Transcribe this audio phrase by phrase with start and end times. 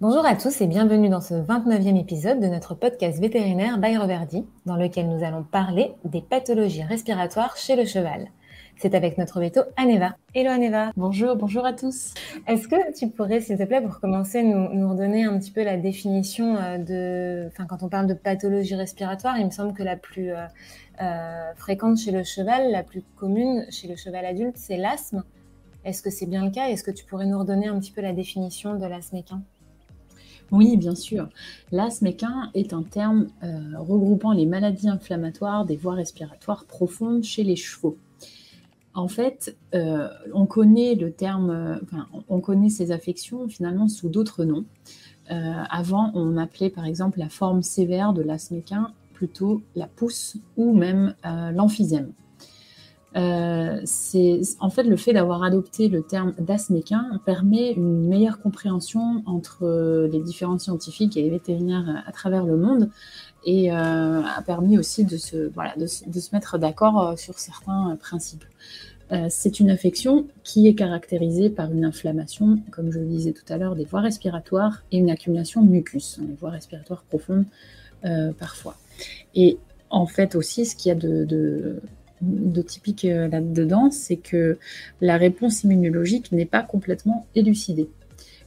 [0.00, 4.46] Bonjour à tous et bienvenue dans ce 29e épisode de notre podcast vétérinaire by Reverdy,
[4.64, 8.28] dans lequel nous allons parler des pathologies respiratoires chez le cheval.
[8.78, 10.16] C'est avec notre veto Aneva.
[10.34, 10.90] Hello Aneva.
[10.96, 12.14] Bonjour, bonjour à tous.
[12.46, 15.76] Est-ce que tu pourrais, s'il te plaît, pour commencer, nous, redonner un petit peu la
[15.76, 19.96] définition euh, de, enfin, quand on parle de pathologie respiratoire, il me semble que la
[19.96, 20.46] plus euh,
[21.02, 25.24] euh, fréquente chez le cheval, la plus commune chez le cheval adulte, c'est l'asthme.
[25.84, 26.68] Est-ce que c'est bien le cas?
[26.68, 29.42] Est-ce que tu pourrais nous redonner un petit peu la définition de l'asthme équin?
[30.52, 31.28] Oui, bien sûr.
[31.70, 37.56] L'asthme est un terme euh, regroupant les maladies inflammatoires des voies respiratoires profondes chez les
[37.56, 37.96] chevaux.
[38.94, 44.44] En fait, euh, on connaît le terme, enfin, on connaît ces affections finalement sous d'autres
[44.44, 44.64] noms.
[45.30, 48.60] Euh, avant, on appelait par exemple la forme sévère de l'asthme
[49.14, 51.14] plutôt la pousse ou même
[51.52, 52.12] l'emphysème.
[53.16, 59.24] Euh, c'est en fait le fait d'avoir adopté le terme d'asthméquin permet une meilleure compréhension
[59.26, 62.88] entre euh, les différents scientifiques et les vétérinaires à travers le monde
[63.44, 68.44] et euh, a permis aussi de se, voilà, de, se mettre d'accord sur certains principes.
[69.28, 73.56] c'est une infection qui est caractérisée par une inflammation, comme je le disais tout à
[73.56, 77.46] l'heure, des voies respiratoires et une accumulation de mucus, les voies respiratoires profondes
[78.38, 78.76] parfois.
[79.34, 79.58] Et
[79.88, 81.80] en fait aussi, ce qu'il y a de
[82.22, 84.58] de typique euh, là-dedans, c'est que
[85.00, 87.88] la réponse immunologique n'est pas complètement élucidée.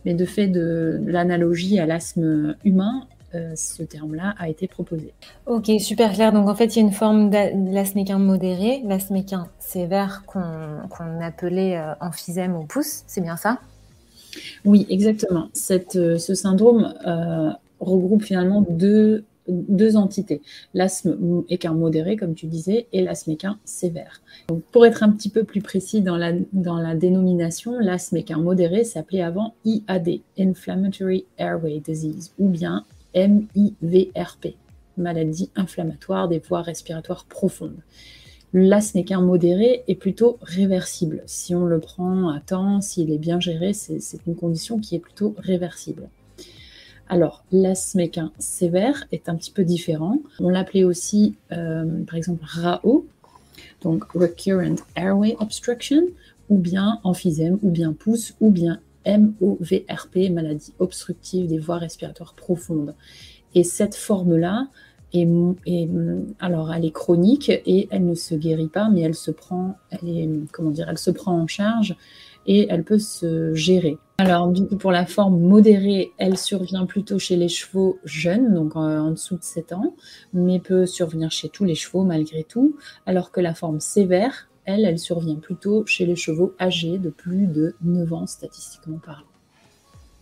[0.06, 5.14] Mais de fait de l'analogie à l'asthme humain, euh, ce terme-là a été proposé.
[5.48, 6.34] Ok, super clair.
[6.34, 11.94] Donc en fait, il y a une forme d'asthméquin modéré, l'asthméquin sévère qu'on appelait euh,
[12.00, 13.60] emphysème au pouce, c'est bien ça?
[14.66, 15.48] Oui, exactement.
[15.54, 16.94] Cette, ce syndrome
[17.80, 20.42] regroupe finalement deux deux entités,
[20.74, 24.22] l'asthme équin modéré, comme tu disais, et l'asthme équin sévère.
[24.72, 29.56] pour être un petit peu plus précis dans la, dénomination, l'asthme équin modéré s'appelait avant
[29.66, 34.56] IAD, Inflammatory Airway Disease, ou bien MIVRP,
[34.98, 37.82] maladie inflammatoire des voies respiratoires profondes.
[38.56, 41.24] L'asthme équin modéré est plutôt réversible.
[41.26, 45.00] Si on le prend à temps, s'il est bien géré, c'est une condition qui est
[45.00, 46.08] plutôt réversible.
[47.14, 50.18] Alors, l'asthme équin sévère est un petit peu différent.
[50.40, 53.06] On l'appelait aussi, euh, par exemple, RAO,
[53.84, 56.08] donc Recurrent Airway Obstruction,
[56.50, 62.96] ou bien emphysème, ou bien pousse, ou bien MOVRP, maladie obstructive des voies respiratoires profondes.
[63.54, 64.70] Et cette forme-là,
[65.14, 65.88] est,
[66.40, 69.76] alors elle est chronique et elle ne se guérit pas, mais elle se prend,
[70.52, 71.96] comment dire, elle se prend en charge
[72.46, 73.98] et elle peut se gérer.
[74.18, 78.76] Alors, du coup, pour la forme modérée, elle survient plutôt chez les chevaux jeunes, donc
[78.76, 79.96] en, dessous de 7 ans,
[80.34, 84.86] mais peut survenir chez tous les chevaux malgré tout, alors que la forme sévère, elle,
[84.86, 89.26] elle survient plutôt chez les chevaux âgés de plus de 9 ans, statistiquement parlant.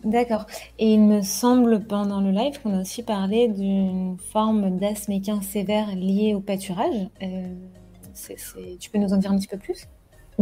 [0.04, 0.46] D'accord.
[0.80, 5.12] Et il me semble pendant le live qu'on a aussi parlé d'une forme d'asthme
[5.42, 7.08] sévère liée au pâturage.
[7.22, 7.54] Euh,
[8.80, 9.86] tu peux nous en dire un petit peu plus?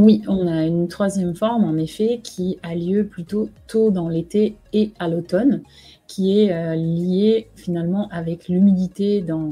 [0.01, 4.57] Oui, on a une troisième forme, en effet, qui a lieu plutôt tôt dans l'été
[4.73, 5.63] et à l'automne,
[6.07, 9.51] qui est euh, liée finalement avec l'humidité dans,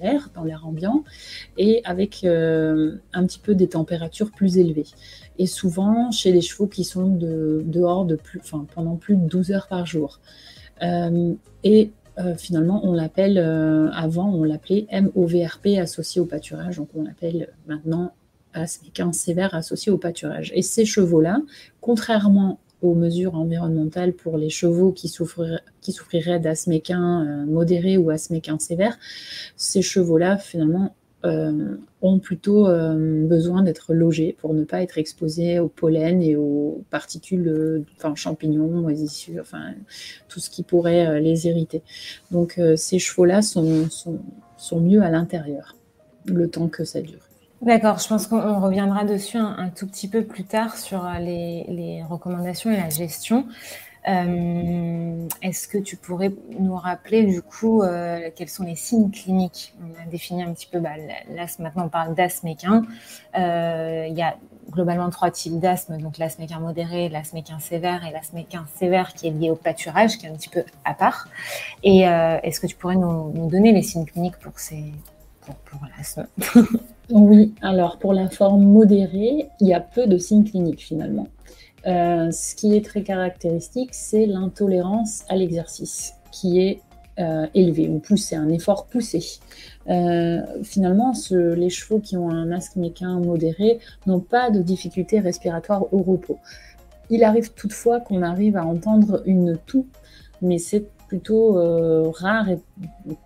[0.00, 1.02] l'air, dans l'air ambiant,
[1.56, 4.86] et avec euh, un petit peu des températures plus élevées.
[5.38, 8.06] Et souvent chez les chevaux qui sont dehors
[8.72, 10.20] pendant plus de 12 heures par jour.
[10.82, 11.90] Euh, et
[12.36, 13.38] finalement, on l'appelle,
[13.94, 18.12] avant, on l'appelait MOVRP associé au pâturage, donc on l'appelle maintenant
[18.54, 20.52] asthme sévère associé au pâturage.
[20.54, 21.40] Et ces chevaux-là,
[21.80, 28.10] contrairement aux mesures environnementales pour les chevaux qui, souffriraient, qui souffriraient d'asthme euh, modéré ou
[28.10, 28.98] asthme sévère,
[29.56, 30.94] ces chevaux-là, finalement,
[31.24, 36.36] euh, ont plutôt euh, besoin d'être logés pour ne pas être exposés au pollen et
[36.36, 39.74] aux particules, enfin champignons, moisissures, enfin
[40.28, 41.82] tout ce qui pourrait les irriter.
[42.30, 44.20] Donc ces chevaux-là sont, sont,
[44.56, 45.74] sont mieux à l'intérieur,
[46.26, 47.27] le temps que ça dure.
[47.60, 52.04] D'accord, je pense qu'on reviendra dessus un, tout petit peu plus tard sur euh, les,
[52.08, 53.46] recommandations et la gestion.
[54.08, 59.74] Euh, est-ce que tu pourrais nous rappeler du coup euh, quels sont les signes cliniques?
[59.82, 60.90] On a défini un petit peu, bah,
[61.34, 62.84] l'asthme, maintenant on parle d'asthme équin.
[63.34, 64.36] il y a
[64.70, 69.14] globalement trois types d'asthme, donc l'asthme équin modéré, l'asthme équin sévère et l'asthme équin sévère
[69.14, 71.26] qui est lié au pâturage, qui est un petit peu à part.
[71.82, 74.52] Et est-ce que tu pourrais nous, donner les signes cliniques pour,
[75.64, 76.28] pour l'asthme?
[77.10, 81.26] Oui, alors pour la forme modérée, il y a peu de signes cliniques finalement.
[81.86, 86.80] Euh, ce qui est très caractéristique, c'est l'intolérance à l'exercice qui est
[87.18, 89.24] euh, élevée ou poussée, un effort poussé.
[89.88, 95.92] Euh, finalement, les chevaux qui ont un asthme équin modéré n'ont pas de difficultés respiratoires
[95.94, 96.38] au repos.
[97.08, 99.86] il arrive toutefois qu'on arrive à entendre une toux,
[100.42, 101.54] mais c'est plutôt
[102.10, 102.58] rare et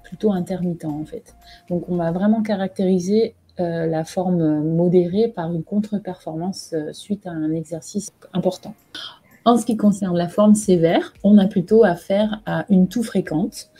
[0.04, 1.34] plutôt intermittent en fait.
[1.68, 8.10] Donc on va vraiment caractériser la forme modérée par une contre-performance suite à un exercice
[8.32, 8.74] important.
[9.44, 13.70] En ce qui concerne la forme sévère, on a plutôt affaire à une toux fréquente,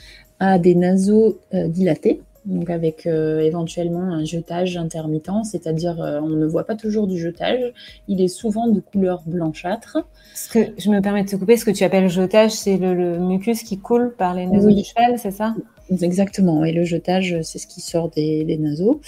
[0.40, 6.46] à des naseaux dilatés, donc avec euh, éventuellement un jetage intermittent, c'est-à-dire euh, on ne
[6.46, 7.72] voit pas toujours du jetage,
[8.08, 9.98] il est souvent de couleur blanchâtre.
[10.34, 13.18] Ce que je me permets de te couper, ce que tu appelles jetage, c'est le,
[13.18, 15.54] mucus qui coule par les naseaux du cheval, c'est ça?
[16.00, 19.00] Exactement, et le jetage, c'est ce qui sort des, des naseaux.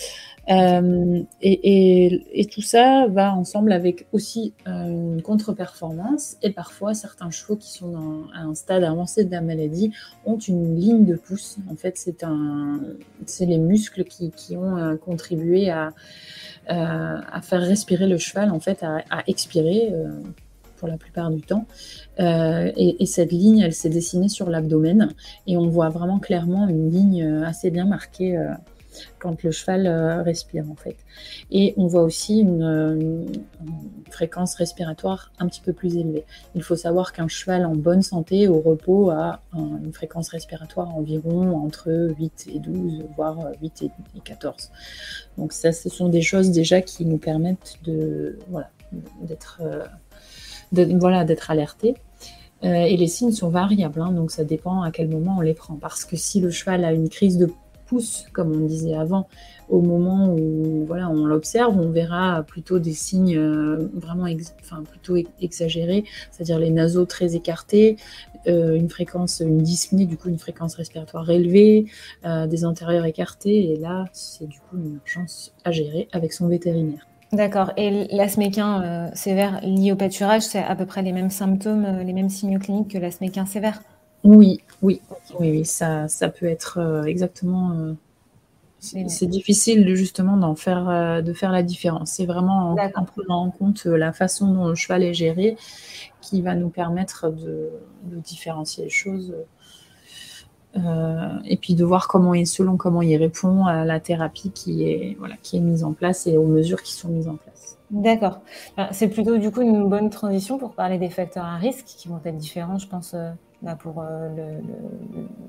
[0.51, 6.37] Euh, et, tout ça va ensemble avec aussi euh, une contre-performance.
[6.43, 9.93] Et parfois, certains chevaux qui sont à un stade avancé de la maladie
[10.25, 11.57] ont une ligne de pouce.
[11.71, 15.93] En fait, c'est les muscles qui, ont euh, contribué à,
[16.69, 19.93] à faire respirer le cheval, en fait, à, expirer.
[20.85, 21.67] Pour la plupart du temps.
[22.19, 25.15] et, et, cette ligne, elle s'est dessinée sur l'abdomen
[25.47, 28.37] et on voit vraiment clairement une ligne assez bien marquée
[29.19, 30.97] quand le cheval euh, respire en fait.
[31.51, 33.27] Et on voit aussi une,
[34.11, 36.25] fréquence respiratoire un petit peu plus élevée.
[36.55, 41.57] Il faut savoir qu'un cheval en bonne santé, au repos, a une fréquence respiratoire environ
[41.57, 44.71] entre 8 et 12, voire 8 et 14.
[45.39, 48.71] Donc ça, ce sont des choses déjà qui nous permettent de voilà
[49.23, 49.85] d'être euh,
[50.99, 51.95] voilà d'être alertés.
[52.65, 55.55] Euh, et les signes sont variables, hein, donc ça dépend à quel moment on les
[55.55, 55.77] prend.
[55.77, 57.51] Parce que si le cheval a une crise de
[57.87, 59.29] pousse, comme on disait avant,
[59.69, 64.25] au moment où voilà, on l'observe, on verra plutôt des signes euh, vraiment
[64.91, 67.99] plutôt exagérés, c'est-à-dire les naseaux très écartés,
[68.47, 71.87] euh, une fréquence, une dyspnée, du coup une fréquence respiratoire élevée,
[72.25, 77.07] des antérieurs écartés, et là c'est du coup une urgence à gérer avec son vétérinaire.
[77.33, 77.73] D'accord.
[77.77, 78.43] Et l'asthme
[79.15, 82.93] sévère lié au pâturage, c'est à peu près les mêmes symptômes, les mêmes signes cliniques
[82.93, 83.81] que l'asthme sévère?
[84.25, 85.03] Oui, oui,
[85.39, 87.73] oui, ça, ça peut être euh, exactement.
[87.73, 87.93] Euh,
[88.81, 92.13] c'est difficile de, justement d'en faire, euh, de faire la différence.
[92.13, 95.57] C'est vraiment en, prenant en compte la façon dont le cheval est géré
[96.21, 97.71] qui va nous permettre de,
[98.03, 99.35] différencier les choses.
[101.45, 105.17] Et puis de voir comment il, selon comment il répond à la thérapie qui est,
[105.19, 107.79] voilà, qui est mise en place et aux mesures qui sont mises en place.
[107.91, 108.41] D'accord.
[108.91, 112.21] C'est plutôt du coup une bonne transition pour parler des facteurs à risque qui vont
[112.25, 113.15] être différents, je pense,
[113.65, 114.29] bah, pour euh,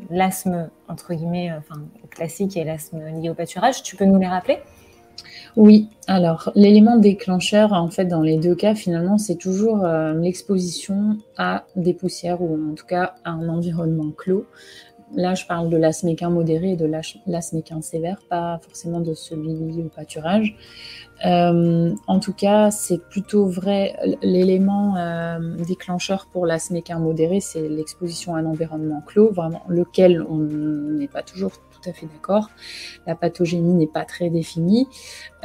[0.10, 3.84] l'asthme, entre guillemets, euh, enfin, classique et l'asthme lié au pâturage.
[3.84, 4.60] Tu peux nous les rappeler?
[5.58, 11.18] Oui, alors l'élément déclencheur, en fait, dans les deux cas, finalement, c'est toujours euh, l'exposition
[11.38, 14.46] à des poussières ou en tout cas à un environnement clos.
[15.16, 19.90] Là, je parle de l'asthme modéré et de l'asthme sévère, pas forcément de celui au
[19.90, 20.56] pâturage.
[21.26, 23.96] Euh, en tout cas, c'est plutôt vrai.
[24.22, 30.38] L'élément euh, déclencheur pour l'asthme modéré, c'est l'exposition à un environnement clos, vraiment lequel on
[30.38, 31.52] n'est pas toujours
[31.94, 32.50] fait d'accord.
[33.08, 34.88] La pathogénie n'est pas très définie.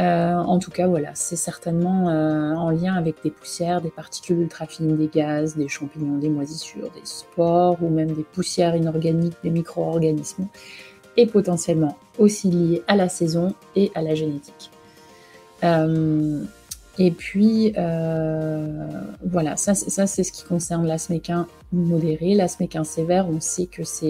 [0.01, 4.67] Euh, en tout cas, voilà, c'est certainement en lien avec des poussières, des particules ultra
[4.67, 9.51] fines, des gaz, des champignons, des moisissures, des spores ou même des poussières inorganiques, des
[9.51, 10.47] micro-organismes,
[11.17, 14.71] et potentiellement aussi liées à la saison et à la génétique.
[15.65, 16.45] Euh,
[16.99, 18.87] et puis, euh,
[19.25, 22.35] voilà, ça, c'est ce qui concerne l'asméquin modéré.
[22.35, 24.07] L'asméquin sévère, on sait que ça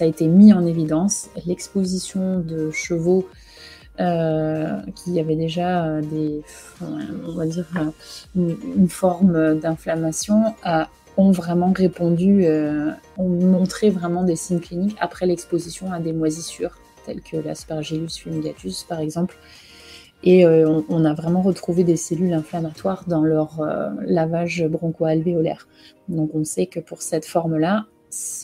[0.00, 1.28] a été mis en évidence.
[1.46, 3.28] L'exposition de chevaux
[4.00, 6.42] euh, qui avaient déjà des,
[6.80, 7.66] on va dire,
[8.34, 10.54] une, forme d'inflammation,
[11.18, 12.46] ont vraiment répondu,
[13.18, 18.84] ont montré vraiment des signes cliniques après l'exposition à des moisissures, telles que l'aspergillus fumigatus,
[18.84, 19.36] par exemple,
[20.22, 25.66] et euh, on, a vraiment retrouvé des cellules inflammatoires dans leur euh, lavage broncho-alvéolaire.
[26.08, 27.86] Donc on sait que pour cette forme-là,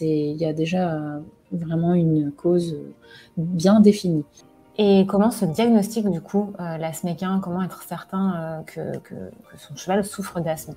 [0.00, 1.20] il y a déjà
[1.52, 2.76] vraiment une cause
[3.36, 4.24] bien définie.
[4.78, 6.78] Et comment se diagnostique du coup euh,
[7.42, 9.14] Comment être certain que, que,
[9.56, 10.74] son cheval souffre d'asthme?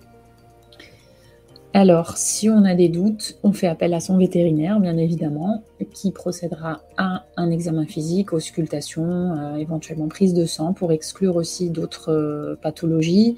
[1.73, 5.63] Alors, si on a des doutes, on fait appel à son vétérinaire, bien évidemment,
[5.93, 9.05] qui procédera à un examen physique, auscultation,
[9.37, 13.37] euh, éventuellement prise de sang pour exclure aussi d'autres euh, pathologies,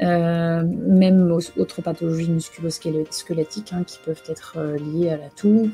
[0.00, 5.70] euh, même autres pathologies musculo-squelettiques hein, qui peuvent être liées à la toux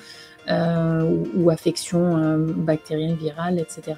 [0.49, 3.95] ou, ou, affections bactériennes, virales, etc.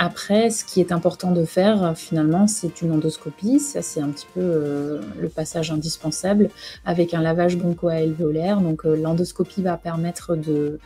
[0.00, 3.58] Après, ce qui est important de faire, finalement, c'est une endoscopie.
[3.58, 6.50] Ça, c'est un petit peu euh, le passage indispensable
[6.84, 8.60] avec un lavage broncho-alvéolaire.
[8.60, 10.78] Donc, euh, l'endoscopie va permettre de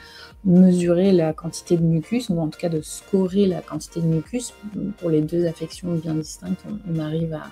[0.47, 4.55] mesurer la quantité de mucus, ou en tout cas de scorer la quantité de mucus.
[4.97, 7.51] Pour les deux affections bien distinctes, on, arrive à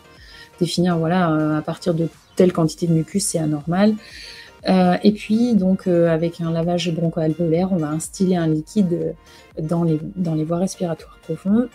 [0.58, 3.96] définir, voilà, à partir de telle quantité de mucus, c'est anormal.
[4.66, 9.14] Et puis, donc, avec un lavage broncho-alvéolaire, on va instiller un liquide
[9.60, 11.68] dans les, dans les voies respiratoires profondes.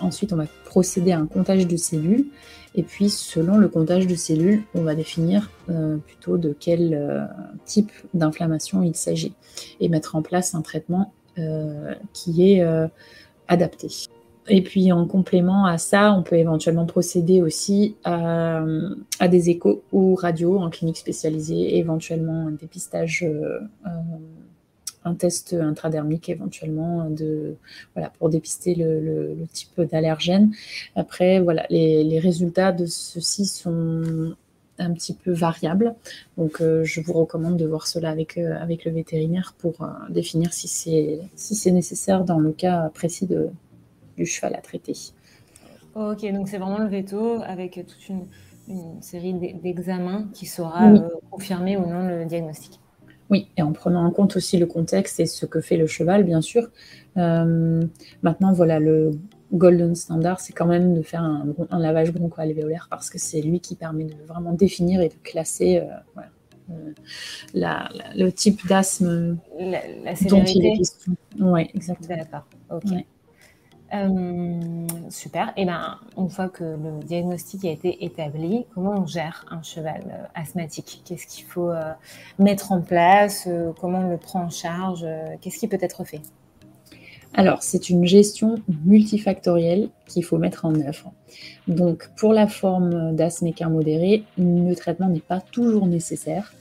[0.00, 2.26] ensuite, on va procéder à un comptage de cellules.
[2.74, 5.50] Et puis, selon le comptage de cellules, on va définir
[6.06, 7.28] plutôt de quel
[7.64, 9.34] type d'inflammation il s'agit
[9.80, 11.12] et mettre en place un traitement
[12.12, 12.64] qui est
[13.48, 13.88] adapté.
[14.48, 18.62] Et puis en complément à ça, on peut éventuellement procéder aussi à,
[19.28, 23.58] des échos ou radios en clinique spécialisée, éventuellement un dépistage, euh,
[25.04, 27.56] un test intradermique éventuellement de,
[27.94, 30.52] voilà, pour dépister le, type d'allergène.
[30.94, 34.34] Après, voilà, les, résultats de ceux-ci sont
[34.78, 35.94] un petit peu variables.
[36.36, 39.74] Donc euh, je vous recommande de voir cela avec, euh, avec le vétérinaire pour
[40.10, 43.48] définir si c'est si nécessaire dans le cas précis de,
[44.16, 44.94] du cheval à traiter.
[45.96, 48.26] Ok, donc c'est vraiment le veto avec toute une,
[49.00, 52.80] série d'examens qui saura euh, confirmer ou non le diagnostic.
[53.30, 56.24] Oui, et en prenant en compte aussi le contexte et ce que fait le cheval,
[56.24, 56.68] bien sûr.
[57.16, 57.82] Euh,
[58.22, 59.12] maintenant, voilà, le
[59.52, 63.76] golden standard, c'est quand même de faire un, lavage broncho-alvéolaire parce que c'est lui qui
[63.76, 65.84] permet de vraiment définir et de classer
[66.68, 66.92] euh,
[67.54, 69.38] le type d'asthme
[70.28, 71.16] dont il est question.
[71.38, 72.16] Oui, exactement.
[72.16, 73.04] D'accord, ok.
[73.94, 75.52] Euh, super.
[75.56, 80.02] Et ben, une fois que le diagnostic a été établi, comment on gère un cheval
[80.08, 81.02] euh, asthmatique?
[81.04, 81.92] Qu'est-ce qu'il faut euh,
[82.38, 83.48] mettre en place?
[83.80, 85.06] Comment on le prend en charge?
[85.40, 86.20] Qu'est-ce qui peut être fait?
[87.34, 91.12] Alors, c'est une gestion multifactorielle qu'il faut mettre en œuvre.
[91.68, 96.54] Donc, pour la forme d'asthme modéré, le traitement n'est pas toujours nécessaire.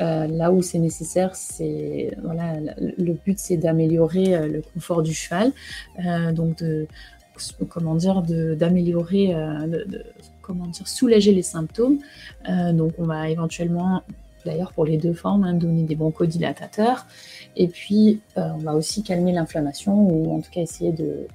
[0.00, 5.14] Euh, là où c'est nécessaire, c'est voilà, le but c'est d'améliorer euh, le confort du
[5.14, 5.52] cheval,
[6.04, 6.86] euh, donc de
[7.68, 10.04] comment dire, d'améliorer, de,
[10.40, 11.98] comment dire, soulager les symptômes.
[12.72, 14.02] donc on va éventuellement,
[14.46, 17.06] d'ailleurs pour les deux formes, hein, donner des bronchodilatateurs,
[17.56, 21.26] et puis on va aussi calmer l'inflammation ou en tout cas essayer de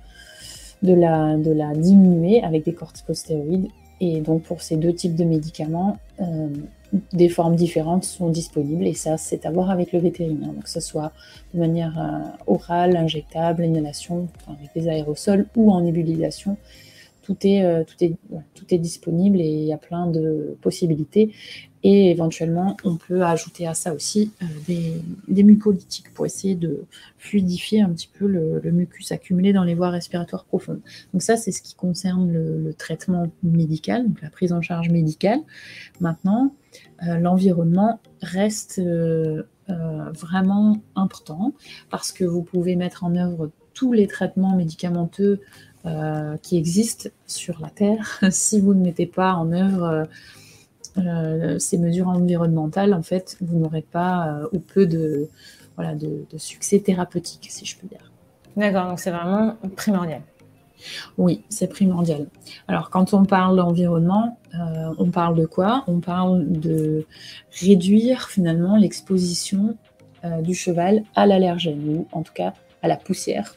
[0.83, 3.67] de la, de la diminuer avec des corticostéroïdes.
[3.99, 5.97] Et donc pour ces deux types de médicaments,
[7.13, 10.53] des formes différentes sont disponibles et ça, c'est à voir avec le vétérinaire.
[10.53, 11.11] Donc, que ce soit
[11.53, 16.57] de manière euh, orale, injectable, inhalation, avec des aérosols ou en nébulisation,
[17.21, 21.31] tout est, euh, tout est disponible et il y a plein de possibilités.
[21.83, 26.83] Et éventuellement, on peut ajouter à ça aussi euh, des, des, mucolytiques pour essayer de
[27.17, 30.81] fluidifier un petit peu le, mucus accumulé dans les voies respiratoires profondes.
[31.13, 35.39] Donc ça, c'est ce qui concerne le, traitement médical, donc la prise en charge médicale.
[36.01, 36.53] Maintenant,
[37.07, 41.53] euh, l'environnement reste euh, vraiment important
[41.89, 45.41] parce que vous pouvez mettre en œuvre tous les traitements médicamenteux
[46.41, 50.07] qui existent sur la Terre si vous ne mettez pas en œuvre
[51.05, 55.29] euh, ces mesures environnementales, en fait, vous n'aurez pas euh, ou peu de,
[55.75, 58.11] voilà, de, succès thérapeutique, si je peux dire.
[58.55, 60.21] D'accord, donc c'est vraiment primordial.
[61.17, 62.27] Oui, c'est primordial.
[62.67, 65.83] Alors, quand on parle d'environnement, euh, on parle de quoi?
[65.87, 67.05] On parle de
[67.61, 69.75] réduire finalement l'exposition
[70.41, 73.55] du cheval à l'allergène, ou en tout cas à la poussière,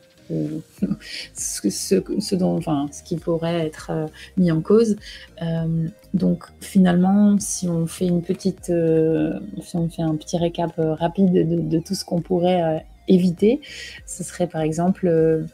[1.35, 4.97] ce, dont, enfin, ce qui pourrait être euh, mis en cause.
[5.43, 10.73] Euh, donc finalement, si on fait une petite, euh, si on fait un petit récap
[10.77, 13.61] rapide de, tout ce qu'on pourrait éviter,
[14.07, 15.47] ce serait par exemple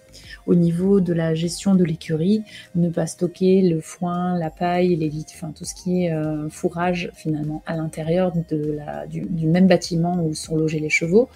[0.46, 2.42] au niveau de la gestion de l'écurie,
[2.74, 6.14] ne pas stocker le foin, la paille, les enfin tout ce qui est
[6.50, 11.28] fourrage finalement à l'intérieur de du, même bâtiment où sont logés les chevaux.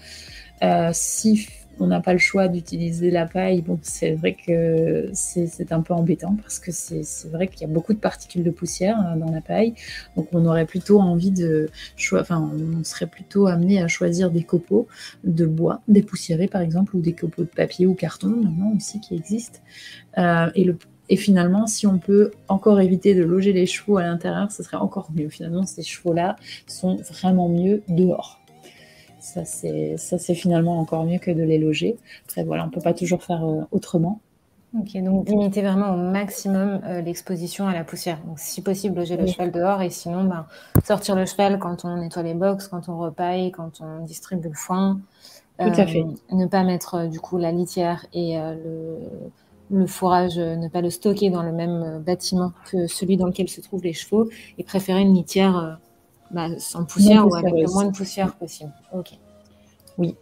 [0.92, 1.48] si
[1.80, 5.94] on n'a pas le choix d'utiliser la paille, bon, c'est vrai que c'est un peu
[5.94, 9.30] embêtant parce que c'est vrai qu'il y a beaucoup de particules de poussière euh, dans
[9.30, 9.74] la paille.
[10.16, 11.70] Donc on aurait plutôt envie de
[12.14, 14.86] enfin on serait plutôt amené à choisir des copeaux
[15.24, 19.14] de bois, dépoussiérés par exemple, ou des copeaux de papier ou carton maintenant aussi qui
[19.14, 19.60] existent.
[20.18, 20.76] Euh, et le
[21.08, 24.78] et finalement, si on peut encore éviter de loger les chevaux à l'intérieur, ce serait
[24.78, 25.28] encore mieux.
[25.28, 26.36] Finalement, ces chevaux-là
[26.66, 28.41] sont vraiment mieux dehors.
[29.22, 31.96] Ça, c'est finalement encore mieux que de les loger.
[32.26, 34.20] Après, voilà, on ne peut pas toujours faire euh, autrement.
[34.76, 38.18] Ok, donc limiter vraiment au maximum euh, l'exposition à la poussière.
[38.26, 40.46] Donc, si possible, loger le cheval dehors et sinon, ben,
[40.84, 44.54] sortir le cheval quand on nettoie les box, quand on repaille, quand on distribue le
[44.54, 45.00] foin.
[45.60, 46.00] Tout à fait.
[46.00, 48.36] Euh, ne pas mettre du coup la litière et
[49.70, 53.60] le, fourrage, ne pas le stocker dans le même bâtiment que celui dans lequel se
[53.60, 55.78] trouvent les chevaux et préférer une litière
[56.32, 58.72] bah, sans poussière ou avec le moins de poussière possible.
[58.92, 59.12] Ok.
[59.98, 60.16] Oui.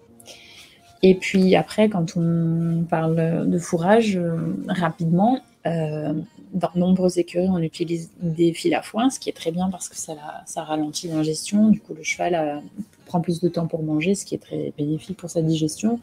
[1.03, 4.21] Et puis après, quand on parle de fourrage,
[4.69, 9.71] rapidement, dans nombreuses écuries, on utilise des fils à foin, ce qui est très bien
[9.71, 10.15] parce que ça,
[10.45, 11.69] ça ralentit l'ingestion.
[11.69, 12.63] Du coup, le cheval
[13.11, 15.99] prend plus de temps pour manger, ce qui est très bénéfique pour sa digestion.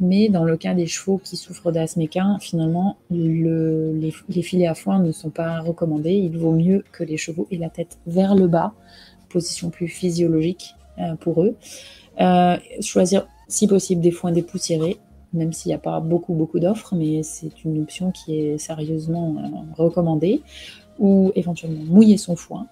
[0.00, 4.98] Mais dans le cas des chevaux qui souffrent d'asthme équin, finalement, les, filets à foin
[4.98, 6.14] ne sont pas recommandés.
[6.14, 8.72] Il vaut mieux que les chevaux aient la tête vers le bas,
[9.28, 11.56] position plus physiologique euh, pour eux.
[12.20, 14.98] Euh, choisir, si possible, des foins dépoussiérés
[15.32, 19.36] même s'il n'y a pas beaucoup, beaucoup d'offres, mais c'est une option qui est sérieusement
[19.38, 20.42] euh, recommandée.
[20.98, 22.66] Ou éventuellement mouiller son foin,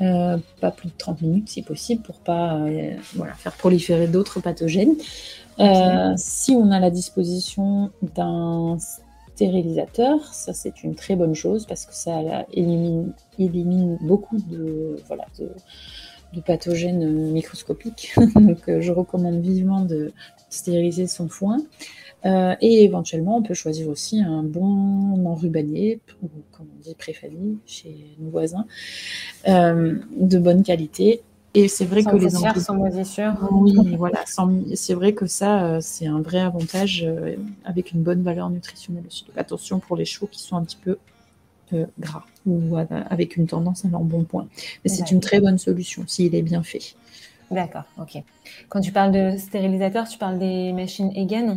[0.00, 4.40] euh, pas plus de 30 minutes si possible, pour pas euh, voilà, faire proliférer d'autres
[4.40, 4.94] pathogènes.
[6.16, 8.78] si on a la disposition d'un
[9.40, 15.24] stérilisateur, ça c'est une très bonne chose parce que ça élimine, élimine beaucoup de, voilà,
[15.38, 18.12] de, pathogènes microscopiques.
[18.34, 20.12] Donc je recommande vivement de,
[20.50, 21.58] stériliser son foin.
[22.26, 27.56] Euh, et éventuellement, on peut choisir aussi un bon enrubanier, ou comme on dit préfamille
[27.64, 28.66] chez nos voisins,
[29.48, 31.22] euh, de bonne qualité.
[31.54, 33.32] Et c'est vrai que les enfants sans moisissure.
[33.50, 34.24] Oui, voilà,
[34.74, 37.06] c'est vrai que ça, euh, c'est un vrai avantage
[37.64, 39.26] avec une bonne valeur nutritionnelle aussi.
[39.36, 40.98] attention pour les chevaux qui sont un petit peu
[41.98, 44.48] gras ou avec une tendance à l'embonpoint.
[44.84, 46.94] Mais c'est une très bonne solution s'il est bien fait.
[47.50, 48.22] D'accord, ok.
[48.68, 51.56] Quand tu parles de stérilisateurs, tu parles des machines Egan?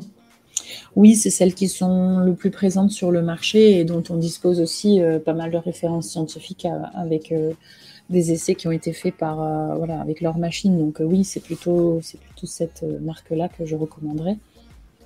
[0.95, 4.59] Oui, c'est celles qui sont le plus présentes sur le marché et dont on dispose
[4.59, 7.53] aussi euh, pas mal de références scientifiques euh, avec euh,
[8.09, 9.37] des essais qui ont été faits par
[9.77, 10.77] voilà avec leurs machines.
[10.77, 12.01] Donc oui, c'est plutôt
[12.43, 14.37] cette marque-là que je recommanderais.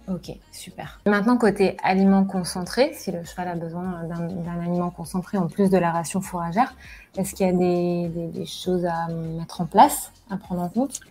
[0.08, 1.02] Ok, super.
[1.06, 5.78] Maintenant, côté aliments concentrés, si le cheval a besoin d'un aliment concentré en plus de
[5.78, 6.74] la ration fourragère,
[7.18, 11.02] est-ce qu'il y a des, choses à mettre en place, à prendre en compte?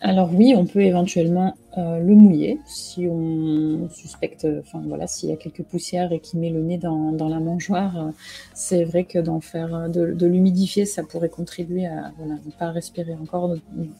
[0.00, 5.32] Alors oui, on peut éventuellement euh, le mouiller si on suspecte, enfin voilà, s'il y
[5.32, 8.10] a quelques poussières et qu'il met le nez dans, la mangeoire, euh,
[8.54, 13.56] c'est vrai que d'en faire, de, l'humidifier, ça pourrait contribuer à ne pas respirer encore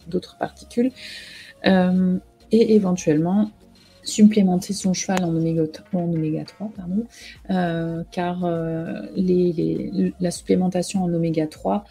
[0.07, 0.93] d'autres particules.
[1.67, 2.19] Euh,
[2.53, 3.51] et éventuellement,
[4.09, 6.71] supplémenter son cheval en oméga, en oméga 3,
[7.51, 9.03] euh, car euh,
[10.21, 11.85] la supplémentation en oméga 3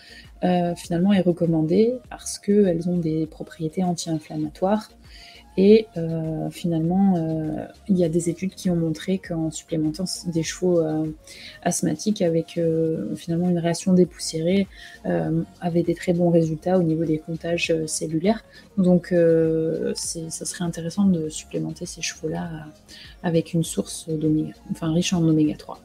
[0.44, 4.90] euh, finalement est recommandée parce qu'elles ont des propriétés anti-inflammatoires
[5.60, 10.44] et euh, finalement, euh, il y a des études qui ont montré qu'en supplémentant des
[10.44, 11.08] chevaux euh,
[11.64, 12.60] asthmatiques avec
[13.16, 14.68] finalement une réaction dépoussiérée,
[15.62, 18.44] avait des très bons résultats au niveau des comptages cellulaires.
[18.78, 19.14] Donc,
[19.96, 22.50] ça serait intéressant de supplémenter ces chevaux-là
[23.24, 24.08] avec une source
[24.72, 25.80] enfin riche en oméga 3,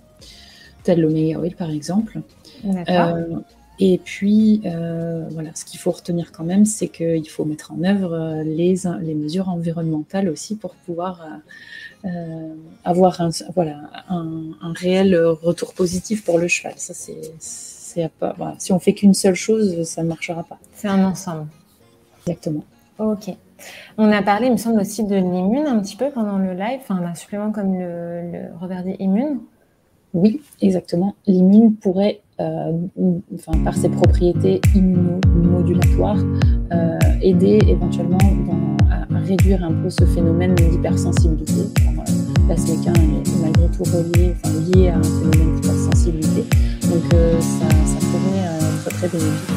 [0.83, 2.21] tel l'oméga oil par exemple.
[3.85, 7.83] Et puis, euh, voilà, ce qu'il faut retenir quand même, c'est qu'il faut mettre en
[7.83, 11.21] œuvre euh, les, les mesures environnementales aussi pour pouvoir
[12.05, 16.75] euh, avoir un, voilà, un, réel retour positif pour le cheval.
[16.77, 18.55] Ça, c'est, voilà.
[18.59, 20.61] Si on fait qu'une seule chose, ça ne marchera pas.
[20.77, 21.49] C'est un ensemble.
[22.25, 22.65] Exactement.
[23.01, 23.35] Ok.
[23.99, 26.79] On a parlé, il me semble, aussi de l'immune un petit peu pendant le live,
[26.83, 29.41] enfin, un supplément comme le, le Reverdi Immune.
[30.15, 31.15] Oui, exactement.
[31.27, 32.73] L'immune pourrait euh,
[33.35, 36.19] enfin, par ses propriétés immunomodulatoires,
[36.73, 38.19] euh, aider éventuellement
[38.91, 41.63] à, réduire un peu ce phénomène d'hypersensibilité.
[42.57, 46.45] SMECA est malgré tout relié, enfin, lié à un phénomène d'hypersensibilité.
[46.83, 49.49] Donc euh, ça, ça, pourrait être très bénéfique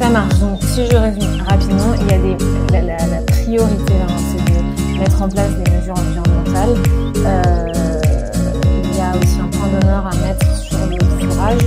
[0.00, 0.40] Ça marche.
[0.40, 5.28] Donc si je résume rapidement, il y a la, priorité, hein, c'est de mettre en
[5.28, 7.07] place des mesures environnementales.
[7.28, 11.58] Euh, aussi un point d'honneur à mettre sur le fourrage.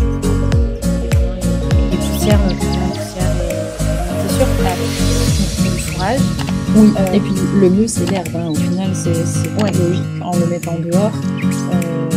[1.92, 3.36] Les poussières, notamment les poussières
[4.22, 4.48] c'est sûr,
[5.64, 6.20] le fourrage.
[6.76, 8.48] Oui, euh, et puis le mieux c'est l'herbe, hein.
[8.50, 9.10] au final c'est
[9.62, 9.72] ouais.
[9.72, 11.12] logique en le mettant dehors.
[11.74, 12.10] Euh,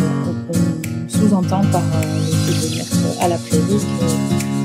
[0.48, 3.84] on, sous-entend par euh, le fait de mettre à la prairie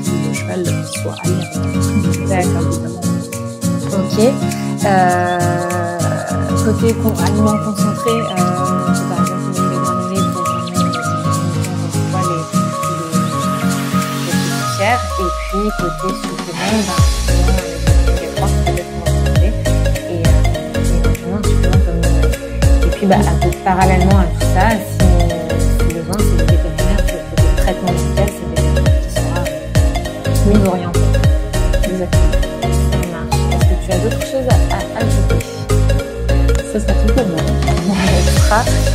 [0.04, 0.64] que le cheval
[1.02, 2.28] soit à l'herbe.
[2.28, 2.80] D'accord.
[3.92, 4.32] Ok.
[4.86, 5.89] Euh,
[6.64, 8.26] côté aliments concentrés, euh,
[9.08, 9.40] par exemple
[15.50, 20.22] puis côté supplément, ben, il y a trois peut-être et,
[20.84, 23.16] supplément comme euh, Et puis bah,
[23.64, 24.76] parallèlement à tout ça,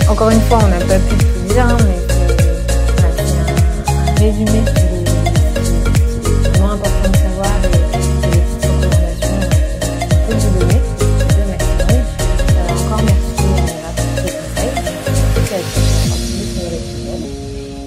[0.10, 2.28] Encore une fois, on n'a pas pu tout dire, hein, mais euh,
[2.92, 3.46] on a fait un,
[3.88, 4.72] un résumé de
[6.50, 7.78] vraiment important de savoir et des
[8.66, 8.84] euh,
[10.28, 10.80] vous donner
[11.30, 12.04] de Maxime.
[12.52, 14.34] Euh, encore merci à pour ces
[15.40, 15.64] conseils.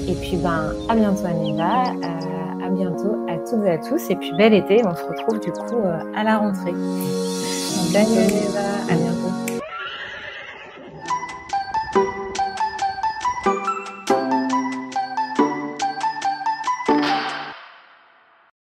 [0.08, 1.92] Et puis, ben, à bientôt, Anita.
[1.92, 4.08] Euh, à bientôt à toutes et à tous.
[4.08, 4.82] Et puis, bel été.
[4.86, 5.82] On se retrouve du coup
[6.16, 6.72] à la rentrée.